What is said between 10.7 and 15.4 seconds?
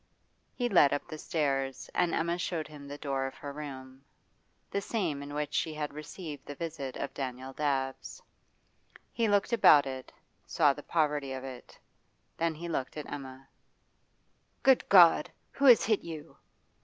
the poverty of it. Then he looked at Emma. 'Good God!